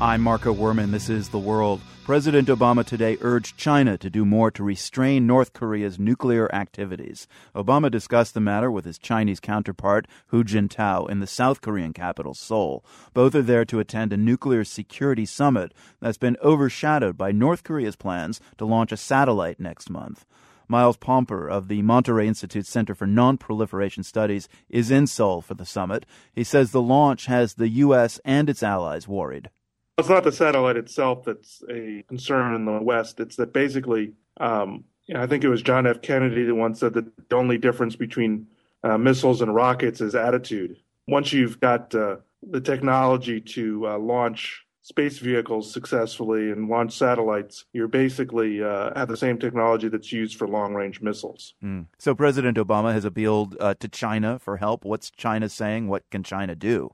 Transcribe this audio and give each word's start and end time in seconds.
I'm 0.00 0.20
Marco 0.20 0.54
Werman. 0.54 0.92
This 0.92 1.08
is 1.08 1.30
The 1.30 1.40
World. 1.40 1.80
President 2.04 2.46
Obama 2.46 2.84
today 2.84 3.18
urged 3.20 3.56
China 3.56 3.98
to 3.98 4.08
do 4.08 4.24
more 4.24 4.48
to 4.52 4.62
restrain 4.62 5.26
North 5.26 5.52
Korea's 5.52 5.98
nuclear 5.98 6.48
activities. 6.54 7.26
Obama 7.52 7.90
discussed 7.90 8.34
the 8.34 8.40
matter 8.40 8.70
with 8.70 8.84
his 8.84 8.96
Chinese 8.96 9.40
counterpart, 9.40 10.06
Hu 10.28 10.44
Jintao, 10.44 11.10
in 11.10 11.18
the 11.18 11.26
South 11.26 11.60
Korean 11.60 11.92
capital, 11.92 12.32
Seoul. 12.32 12.84
Both 13.12 13.34
are 13.34 13.42
there 13.42 13.64
to 13.64 13.80
attend 13.80 14.12
a 14.12 14.16
nuclear 14.16 14.62
security 14.62 15.26
summit 15.26 15.74
that's 15.98 16.16
been 16.16 16.36
overshadowed 16.44 17.18
by 17.18 17.32
North 17.32 17.64
Korea's 17.64 17.96
plans 17.96 18.40
to 18.58 18.66
launch 18.66 18.92
a 18.92 18.96
satellite 18.96 19.58
next 19.58 19.90
month. 19.90 20.24
Miles 20.68 20.96
Pomper 20.96 21.48
of 21.50 21.66
the 21.66 21.82
Monterey 21.82 22.28
Institute 22.28 22.66
Center 22.66 22.94
for 22.94 23.08
Non-Proliferation 23.08 24.04
Studies 24.04 24.48
is 24.68 24.92
in 24.92 25.08
Seoul 25.08 25.42
for 25.42 25.54
the 25.54 25.66
summit. 25.66 26.06
He 26.32 26.44
says 26.44 26.70
the 26.70 26.80
launch 26.80 27.26
has 27.26 27.54
the 27.54 27.68
U.S. 27.68 28.20
and 28.24 28.48
its 28.48 28.62
allies 28.62 29.08
worried. 29.08 29.50
It's 29.98 30.08
not 30.08 30.22
the 30.22 30.32
satellite 30.32 30.76
itself 30.76 31.24
that's 31.24 31.62
a 31.68 32.04
concern 32.08 32.54
in 32.54 32.64
the 32.64 32.80
West. 32.80 33.18
It's 33.18 33.36
that 33.36 33.52
basically, 33.52 34.12
um, 34.38 34.84
I 35.14 35.26
think 35.26 35.42
it 35.42 35.48
was 35.48 35.60
John 35.60 35.86
F. 35.86 36.00
Kennedy 36.02 36.44
that 36.44 36.54
once 36.54 36.78
said 36.80 36.94
that 36.94 37.28
the 37.28 37.36
only 37.36 37.58
difference 37.58 37.96
between 37.96 38.46
uh, 38.84 38.96
missiles 38.96 39.42
and 39.42 39.54
rockets 39.54 40.00
is 40.00 40.14
attitude. 40.14 40.76
Once 41.08 41.32
you've 41.32 41.58
got 41.58 41.92
uh, 41.94 42.16
the 42.48 42.60
technology 42.60 43.40
to 43.40 43.88
uh, 43.88 43.98
launch 43.98 44.64
space 44.82 45.18
vehicles 45.18 45.70
successfully 45.70 46.50
and 46.50 46.68
launch 46.68 46.96
satellites, 46.96 47.64
you're 47.72 47.88
basically 47.88 48.62
uh, 48.62 48.90
have 48.96 49.08
the 49.08 49.16
same 49.16 49.38
technology 49.38 49.88
that's 49.88 50.12
used 50.12 50.36
for 50.38 50.48
long 50.48 50.74
range 50.74 51.00
missiles. 51.00 51.54
Mm. 51.62 51.86
So 51.98 52.14
President 52.14 52.56
Obama 52.56 52.92
has 52.92 53.04
appealed 53.04 53.56
uh, 53.60 53.74
to 53.80 53.88
China 53.88 54.38
for 54.38 54.56
help. 54.56 54.84
What's 54.84 55.10
China 55.10 55.48
saying? 55.48 55.88
What 55.88 56.08
can 56.10 56.22
China 56.22 56.54
do? 56.54 56.90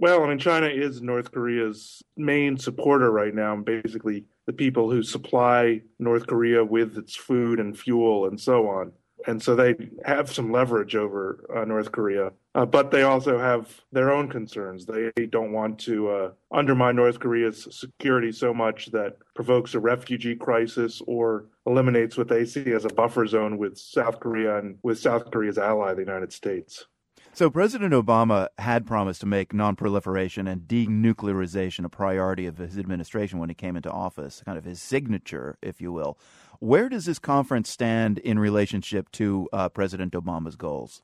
Well, 0.00 0.22
I 0.22 0.28
mean, 0.28 0.38
China 0.38 0.66
is 0.66 1.02
North 1.02 1.32
Korea's 1.32 2.02
main 2.16 2.56
supporter 2.56 3.10
right 3.10 3.34
now, 3.34 3.54
and 3.54 3.64
basically 3.64 4.26
the 4.46 4.52
people 4.52 4.90
who 4.90 5.02
supply 5.02 5.82
North 5.98 6.26
Korea 6.28 6.64
with 6.64 6.96
its 6.96 7.16
food 7.16 7.58
and 7.58 7.76
fuel 7.76 8.26
and 8.26 8.40
so 8.40 8.68
on. 8.68 8.92
And 9.26 9.42
so 9.42 9.56
they 9.56 9.74
have 10.04 10.32
some 10.32 10.52
leverage 10.52 10.94
over 10.94 11.44
uh, 11.54 11.64
North 11.64 11.90
Korea, 11.90 12.30
uh, 12.54 12.64
but 12.64 12.92
they 12.92 13.02
also 13.02 13.38
have 13.38 13.80
their 13.90 14.12
own 14.12 14.28
concerns. 14.28 14.86
They 14.86 15.10
don't 15.26 15.52
want 15.52 15.80
to 15.80 16.08
uh, 16.08 16.30
undermine 16.52 16.94
North 16.94 17.18
Korea's 17.18 17.66
security 17.76 18.30
so 18.30 18.54
much 18.54 18.86
that 18.92 19.16
provokes 19.34 19.74
a 19.74 19.80
refugee 19.80 20.36
crisis 20.36 21.02
or 21.08 21.46
eliminates 21.66 22.16
what 22.16 22.28
they 22.28 22.44
see 22.44 22.70
as 22.70 22.84
a 22.84 22.88
buffer 22.88 23.26
zone 23.26 23.58
with 23.58 23.76
South 23.76 24.20
Korea 24.20 24.58
and 24.58 24.78
with 24.84 25.00
South 25.00 25.32
Korea's 25.32 25.58
ally, 25.58 25.94
the 25.94 26.00
United 26.00 26.32
States. 26.32 26.86
So, 27.34 27.50
President 27.50 27.92
Obama 27.92 28.48
had 28.58 28.84
promised 28.84 29.20
to 29.20 29.26
make 29.26 29.52
nonproliferation 29.52 30.50
and 30.50 30.62
denuclearization 30.62 31.84
a 31.84 31.88
priority 31.88 32.46
of 32.46 32.58
his 32.58 32.76
administration 32.76 33.38
when 33.38 33.48
he 33.48 33.54
came 33.54 33.76
into 33.76 33.90
office, 33.90 34.42
kind 34.44 34.58
of 34.58 34.64
his 34.64 34.82
signature, 34.82 35.56
if 35.62 35.80
you 35.80 35.92
will. 35.92 36.18
Where 36.58 36.88
does 36.88 37.04
this 37.06 37.20
conference 37.20 37.70
stand 37.70 38.18
in 38.18 38.40
relationship 38.40 39.12
to 39.12 39.48
uh, 39.52 39.68
President 39.68 40.14
Obama's 40.14 40.56
goals? 40.56 41.02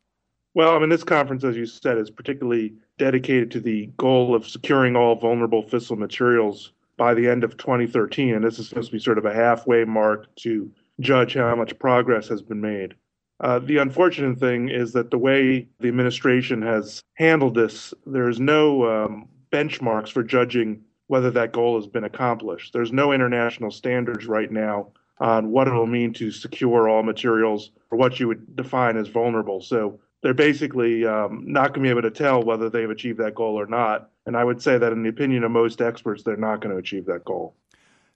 Well, 0.54 0.74
I 0.74 0.78
mean, 0.78 0.88
this 0.88 1.04
conference, 1.04 1.44
as 1.44 1.56
you 1.56 1.66
said, 1.66 1.98
is 1.98 2.10
particularly 2.10 2.74
dedicated 2.98 3.50
to 3.52 3.60
the 3.60 3.86
goal 3.96 4.34
of 4.34 4.46
securing 4.48 4.96
all 4.96 5.16
vulnerable 5.16 5.62
fissile 5.62 5.98
materials 5.98 6.72
by 6.96 7.14
the 7.14 7.28
end 7.28 7.44
of 7.44 7.56
2013. 7.56 8.34
And 8.34 8.44
this 8.44 8.58
is 8.58 8.68
supposed 8.68 8.90
to 8.90 8.96
be 8.96 9.02
sort 9.02 9.18
of 9.18 9.24
a 9.24 9.34
halfway 9.34 9.84
mark 9.84 10.34
to 10.36 10.70
judge 11.00 11.34
how 11.34 11.54
much 11.56 11.78
progress 11.78 12.28
has 12.28 12.40
been 12.40 12.60
made. 12.60 12.94
Uh, 13.40 13.58
the 13.58 13.78
unfortunate 13.78 14.38
thing 14.38 14.68
is 14.68 14.92
that 14.92 15.10
the 15.10 15.18
way 15.18 15.68
the 15.80 15.88
administration 15.88 16.62
has 16.62 17.02
handled 17.14 17.54
this, 17.54 17.92
there's 18.06 18.38
no 18.40 19.04
um, 19.04 19.28
benchmarks 19.52 20.08
for 20.08 20.22
judging 20.22 20.82
whether 21.08 21.30
that 21.30 21.52
goal 21.52 21.76
has 21.76 21.86
been 21.86 22.04
accomplished. 22.04 22.72
There's 22.72 22.92
no 22.92 23.12
international 23.12 23.70
standards 23.70 24.26
right 24.26 24.50
now 24.50 24.88
on 25.18 25.50
what 25.50 25.68
it 25.68 25.72
will 25.72 25.86
mean 25.86 26.12
to 26.14 26.30
secure 26.30 26.88
all 26.88 27.02
materials 27.02 27.70
or 27.90 27.98
what 27.98 28.18
you 28.18 28.28
would 28.28 28.56
define 28.56 28.96
as 28.96 29.08
vulnerable. 29.08 29.60
So 29.60 30.00
they're 30.22 30.34
basically 30.34 31.04
um, 31.06 31.44
not 31.46 31.74
going 31.74 31.74
to 31.74 31.80
be 31.82 31.90
able 31.90 32.02
to 32.02 32.10
tell 32.10 32.42
whether 32.42 32.70
they've 32.70 32.90
achieved 32.90 33.18
that 33.18 33.34
goal 33.34 33.58
or 33.58 33.66
not. 33.66 34.10
And 34.26 34.36
I 34.36 34.44
would 34.44 34.62
say 34.62 34.78
that, 34.78 34.92
in 34.92 35.02
the 35.02 35.10
opinion 35.10 35.44
of 35.44 35.50
most 35.50 35.82
experts, 35.82 36.22
they're 36.22 36.36
not 36.36 36.60
going 36.60 36.74
to 36.74 36.80
achieve 36.80 37.04
that 37.06 37.24
goal. 37.24 37.54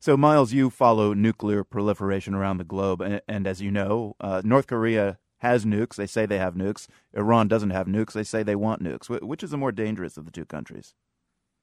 So, 0.01 0.17
Miles, 0.17 0.53
you 0.53 0.71
follow 0.71 1.13
nuclear 1.13 1.65
proliferation 1.65 2.35
around 2.35 2.59
the 2.59 2.65
globe, 2.65 3.01
and, 3.01 3.21
and 3.27 3.47
as 3.49 3.61
you 3.61 3.71
know, 3.71 4.15
uh, 4.21 4.43
North 4.45 4.69
Korea 4.69 5.19
has 5.39 5.65
nukes. 5.65 5.97
They 5.97 6.07
say 6.07 6.25
they 6.25 6.39
have 6.39 6.55
nukes. 6.55 6.87
Iran 7.15 7.49
doesn't 7.49 7.71
have 7.71 7.87
nukes. 7.87 8.13
They 8.13 8.23
say 8.23 8.43
they 8.43 8.57
want 8.57 8.83
nukes. 8.83 9.09
Which 9.23 9.43
is 9.43 9.51
the 9.51 9.57
more 9.57 9.73
dangerous 9.73 10.17
of 10.17 10.25
the 10.25 10.31
two 10.31 10.45
countries? 10.45 10.95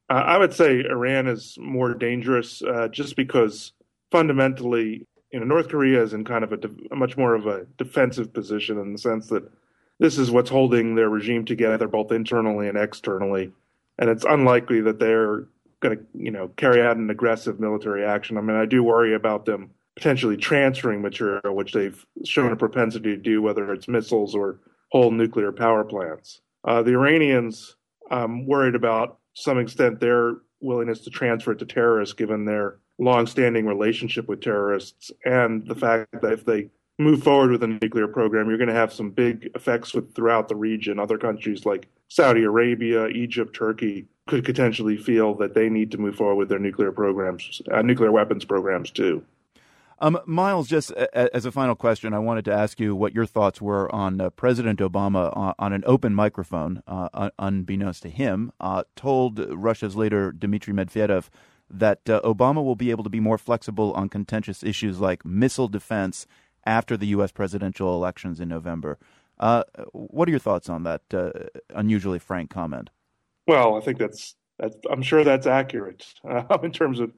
Uh, 0.10 0.14
I 0.14 0.38
would 0.38 0.54
say 0.54 0.82
Iran 0.82 1.28
is 1.28 1.58
more 1.60 1.94
dangerous, 1.94 2.62
uh, 2.62 2.90
just 2.90 3.16
because 3.16 3.72
fundamentally, 4.12 5.08
you 5.32 5.40
know, 5.40 5.46
North 5.46 5.70
Korea 5.70 6.04
is 6.04 6.14
in 6.14 6.26
kind 6.26 6.44
of 6.44 6.52
a, 6.52 6.58
de- 6.58 6.76
a 6.92 6.96
much 6.96 7.18
more 7.18 7.36
of 7.36 7.48
a 7.48 7.66
defensive 7.78 8.34
position 8.34 8.78
in 8.78 8.92
the 8.92 9.00
sense 9.00 9.28
that 9.28 9.50
this 10.00 10.18
is 10.18 10.30
what's 10.30 10.50
holding 10.50 10.96
their 10.96 11.10
regime 11.10 11.46
together, 11.46 11.88
both 11.88 12.12
internally 12.12 12.68
and 12.68 12.78
externally, 12.78 13.52
and 13.98 14.10
it's 14.10 14.26
unlikely 14.26 14.82
that 14.82 15.00
they're 15.00 15.48
going 15.86 15.98
to, 15.98 16.04
you 16.14 16.32
know, 16.32 16.48
carry 16.50 16.82
out 16.82 16.98
an 16.98 17.10
aggressive 17.10 17.60
military 17.60 18.04
action. 18.04 18.38
I 18.38 18.42
mean, 18.42 18.58
I 18.58 18.66
do 18.66 18.84
worry 18.84 19.14
about 19.14 19.46
them 19.46 19.72
potentially 19.96 20.38
transferring 20.38 21.02
material, 21.02 21.56
which 21.56 21.72
they've 21.72 22.06
shown 22.26 22.52
a 22.52 22.56
propensity 22.56 23.16
to 23.16 23.22
do, 23.22 23.42
whether 23.42 23.72
it's 23.74 23.88
missiles 23.88 24.36
or 24.36 24.60
whole 24.92 25.12
nuclear 25.12 25.52
power 25.52 25.84
plants. 25.84 26.42
Uh, 26.68 26.82
the 26.82 26.92
Iranians 26.92 27.76
um, 28.12 28.46
worried 28.46 28.76
about 28.76 29.20
some 29.34 29.60
extent 29.60 30.00
their 30.00 30.38
willingness 30.62 31.02
to 31.02 31.10
transfer 31.10 31.52
it 31.52 31.60
to 31.60 31.66
terrorists, 31.66 32.14
given 32.14 32.46
their 32.46 32.80
long-standing 32.98 33.66
relationship 33.66 34.28
with 34.28 34.42
terrorists, 34.42 35.12
and 35.26 35.68
the 35.68 35.76
fact 35.76 36.22
that 36.22 36.34
if 36.34 36.46
they 36.46 36.70
move 36.98 37.22
forward 37.24 37.52
with 37.52 37.64
a 37.64 37.68
nuclear 37.68 38.08
program, 38.08 38.48
you're 38.48 38.58
going 38.58 38.70
to 38.70 38.74
have 38.74 38.94
some 38.94 39.12
big 39.12 39.50
effects 39.54 39.94
with 39.94 40.16
throughout 40.16 40.48
the 40.48 40.56
region. 40.56 40.98
Other 40.98 41.18
countries 41.18 41.66
like 41.66 41.88
Saudi 42.08 42.44
Arabia, 42.44 43.08
Egypt, 43.08 43.54
Turkey 43.54 44.08
could 44.28 44.44
potentially 44.44 44.98
feel 44.98 45.36
that 45.36 45.54
they 45.54 45.70
need 45.70 45.92
to 45.92 45.98
move 45.98 46.16
forward 46.16 46.36
with 46.36 46.50
their 46.50 46.60
nuclear 46.60 46.92
programs, 46.92 47.62
uh, 47.72 47.82
nuclear 47.82 48.12
weapons 48.12 48.44
programs 48.44 48.90
too. 48.90 49.24
Um, 50.00 50.20
Miles, 50.26 50.68
just 50.68 50.92
a, 50.92 51.34
as 51.34 51.46
a 51.46 51.52
final 51.52 51.76
question, 51.76 52.14
I 52.14 52.20
wanted 52.20 52.46
to 52.46 52.54
ask 52.54 52.80
you 52.80 52.96
what 52.96 53.14
your 53.14 53.26
thoughts 53.26 53.62
were 53.62 53.94
on 53.96 54.20
uh, 54.20 54.30
President 54.30 54.80
Obama 54.80 55.36
on, 55.36 55.50
uh, 55.50 55.54
on, 55.58 55.74
an 55.74 55.84
open 55.86 56.14
microphone, 56.14 56.84
uh, 56.86 57.30
unbeknownst 57.40 58.02
to 58.02 58.10
him, 58.10 58.52
uh, 58.60 58.84
told 58.96 59.40
Russia's 59.40 59.96
leader 59.96 60.34
Dmitry 60.34 60.74
Medvedev 60.74 61.30
that 61.70 62.10
uh, 62.10 62.20
Obama 62.24 62.64
will 62.64 62.76
be 62.76 62.92
able 62.92 63.06
to 63.06 63.10
be 63.10 63.22
more 63.22 63.38
flexible 63.38 63.94
on 63.94 64.10
contentious 64.10 64.64
issues 64.64 65.00
like 65.00 65.24
missile 65.24 65.70
defense 65.70 66.28
after 66.66 66.98
the 66.98 67.08
U.S. 67.08 67.32
presidential 67.32 67.96
elections 67.96 68.40
in 68.40 68.50
November. 68.50 68.98
What 69.38 70.28
are 70.28 70.32
your 70.32 70.40
thoughts 70.40 70.68
on 70.68 70.84
that 70.84 71.02
unusually 71.70 72.20
frank 72.20 72.50
comment? 72.50 72.90
Well, 73.48 73.76
I 73.76 73.82
think 73.82 73.98
that's, 73.98 74.36
that's 74.58 74.76
I'm 74.90 75.02
sure 75.02 75.24
that's 75.24 75.48
accurate 75.48 76.06
in 76.64 76.72
terms 76.72 77.00
of 77.00 77.12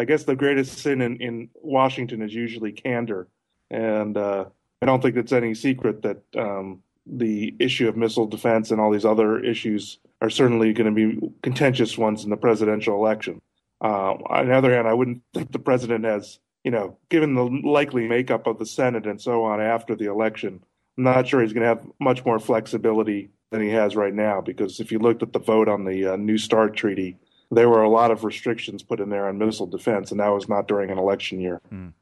I 0.00 0.04
guess 0.04 0.24
the 0.24 0.36
greatest 0.36 0.78
sin 0.78 1.02
in, 1.02 1.18
in 1.18 1.50
Washington 1.54 2.22
is 2.22 2.34
usually 2.34 2.72
candor. 2.72 3.28
And 3.70 4.16
uh, 4.16 4.46
I 4.80 4.86
don't 4.86 5.02
think 5.02 5.16
it's 5.16 5.32
any 5.32 5.54
secret 5.54 6.02
that 6.02 6.22
um, 6.36 6.82
the 7.06 7.54
issue 7.58 7.86
of 7.86 7.98
missile 7.98 8.26
defense 8.26 8.70
and 8.70 8.80
all 8.80 8.90
these 8.90 9.04
other 9.04 9.40
issues 9.40 9.98
are 10.22 10.30
certainly 10.30 10.72
going 10.72 10.94
to 10.94 11.18
be 11.18 11.32
contentious 11.42 11.98
ones 11.98 12.24
in 12.24 12.30
the 12.30 12.36
presidential 12.36 12.94
election. 12.94 13.42
Uh, 13.82 14.14
on 14.28 14.48
the 14.48 14.54
other 14.54 14.74
hand, 14.74 14.88
I 14.88 14.94
wouldn't 14.94 15.22
think 15.34 15.52
the 15.52 15.58
president 15.58 16.04
has, 16.04 16.38
you 16.64 16.70
know, 16.70 16.96
given 17.08 17.34
the 17.34 17.44
likely 17.44 18.08
makeup 18.08 18.46
of 18.46 18.58
the 18.58 18.66
Senate 18.66 19.06
and 19.06 19.20
so 19.20 19.44
on 19.44 19.60
after 19.60 19.94
the 19.94 20.10
election, 20.10 20.62
I'm 20.96 21.04
not 21.04 21.28
sure 21.28 21.42
he's 21.42 21.52
going 21.52 21.62
to 21.62 21.68
have 21.68 21.86
much 21.98 22.24
more 22.24 22.38
flexibility 22.38 23.30
than 23.50 23.60
he 23.60 23.68
has 23.68 23.96
right 23.96 24.14
now. 24.14 24.40
Because 24.40 24.80
if 24.80 24.90
you 24.90 24.98
looked 24.98 25.22
at 25.22 25.32
the 25.32 25.38
vote 25.38 25.68
on 25.68 25.84
the 25.84 26.06
uh, 26.06 26.16
New 26.16 26.38
START 26.38 26.74
treaty, 26.74 27.16
there 27.50 27.68
were 27.68 27.82
a 27.82 27.88
lot 27.88 28.10
of 28.10 28.24
restrictions 28.24 28.82
put 28.82 29.00
in 29.00 29.10
there 29.10 29.28
on 29.28 29.38
missile 29.38 29.66
defense, 29.66 30.10
and 30.10 30.20
that 30.20 30.28
was 30.28 30.48
not 30.48 30.68
during 30.68 30.90
an 30.90 30.98
election 30.98 31.40
year. 31.40 31.60
Mm. 31.72 31.92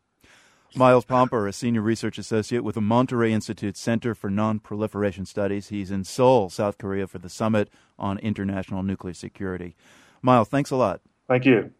Miles 0.77 1.06
Pomper, 1.06 1.49
a 1.49 1.53
senior 1.53 1.81
research 1.81 2.19
associate 2.19 2.62
with 2.62 2.75
the 2.75 2.83
Monterey 2.83 3.33
Institute 3.33 3.77
Center 3.77 4.15
for 4.15 4.29
Non-Proliferation 4.29 5.25
Studies. 5.25 5.69
He's 5.69 5.91
in 5.91 6.05
Seoul, 6.05 6.50
South 6.50 6.77
Korea, 6.77 7.06
for 7.06 7.19
the 7.19 7.31
Summit 7.31 7.71
on 7.99 8.19
International 8.19 8.83
Nuclear 8.83 9.15
Security. 9.15 9.75
Miles, 10.21 10.49
thanks 10.49 10.71
a 10.71 10.77
lot. 10.77 11.01
Thank 11.27 11.47
you. 11.47 11.71